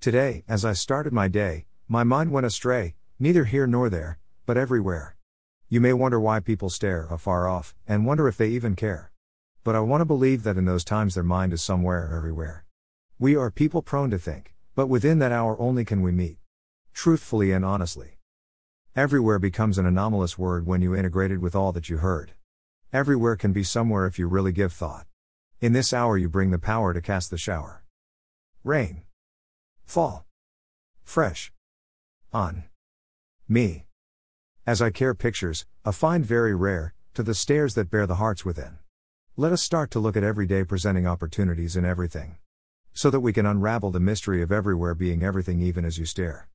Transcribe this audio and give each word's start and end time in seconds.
Today, 0.00 0.44
as 0.46 0.64
I 0.64 0.74
started 0.74 1.12
my 1.12 1.26
day, 1.26 1.66
my 1.88 2.04
mind 2.04 2.30
went 2.30 2.46
astray, 2.46 2.94
neither 3.18 3.44
here 3.46 3.66
nor 3.66 3.90
there, 3.90 4.20
but 4.46 4.56
everywhere. 4.56 5.16
You 5.68 5.80
may 5.80 5.92
wonder 5.92 6.20
why 6.20 6.38
people 6.38 6.70
stare 6.70 7.08
afar 7.10 7.48
off, 7.48 7.74
and 7.84 8.06
wonder 8.06 8.28
if 8.28 8.36
they 8.36 8.46
even 8.50 8.76
care. 8.76 9.10
But 9.64 9.74
I 9.74 9.80
want 9.80 10.02
to 10.02 10.04
believe 10.04 10.44
that 10.44 10.56
in 10.56 10.66
those 10.66 10.84
times 10.84 11.16
their 11.16 11.24
mind 11.24 11.52
is 11.52 11.62
somewhere 11.62 12.12
everywhere. 12.16 12.64
We 13.18 13.34
are 13.34 13.50
people 13.50 13.82
prone 13.82 14.10
to 14.10 14.20
think, 14.20 14.54
but 14.76 14.86
within 14.86 15.18
that 15.18 15.32
hour 15.32 15.60
only 15.60 15.84
can 15.84 16.00
we 16.00 16.12
meet. 16.12 16.38
Truthfully 16.94 17.50
and 17.50 17.64
honestly. 17.64 18.18
Everywhere 18.94 19.40
becomes 19.40 19.78
an 19.78 19.86
anomalous 19.86 20.38
word 20.38 20.64
when 20.64 20.80
you 20.80 20.94
integrate 20.94 21.32
it 21.32 21.40
with 21.40 21.56
all 21.56 21.72
that 21.72 21.88
you 21.88 21.96
heard. 21.96 22.34
Everywhere 22.92 23.34
can 23.34 23.52
be 23.52 23.64
somewhere 23.64 24.06
if 24.06 24.16
you 24.16 24.28
really 24.28 24.52
give 24.52 24.72
thought. 24.72 25.06
In 25.60 25.72
this 25.72 25.92
hour, 25.92 26.16
you 26.16 26.28
bring 26.28 26.52
the 26.52 26.58
power 26.60 26.94
to 26.94 27.00
cast 27.00 27.30
the 27.30 27.36
shower. 27.36 27.82
Rain. 28.62 29.02
Fall. 29.88 30.26
Fresh. 31.02 31.50
On. 32.30 32.64
Me. 33.48 33.86
As 34.66 34.82
I 34.82 34.90
care 34.90 35.14
pictures, 35.14 35.64
a 35.82 35.92
find 35.92 36.26
very 36.26 36.54
rare, 36.54 36.92
to 37.14 37.22
the 37.22 37.34
stairs 37.34 37.72
that 37.72 37.90
bear 37.90 38.06
the 38.06 38.16
hearts 38.16 38.44
within. 38.44 38.80
Let 39.34 39.50
us 39.50 39.62
start 39.62 39.90
to 39.92 39.98
look 39.98 40.14
at 40.14 40.22
every 40.22 40.46
day 40.46 40.62
presenting 40.62 41.06
opportunities 41.06 41.74
in 41.74 41.86
everything. 41.86 42.36
So 42.92 43.08
that 43.08 43.20
we 43.20 43.32
can 43.32 43.46
unravel 43.46 43.90
the 43.90 43.98
mystery 43.98 44.42
of 44.42 44.52
everywhere 44.52 44.94
being 44.94 45.22
everything 45.22 45.62
even 45.62 45.86
as 45.86 45.96
you 45.96 46.04
stare. 46.04 46.46